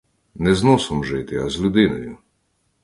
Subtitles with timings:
[0.35, 2.17] Не з носом жити, а з людиною.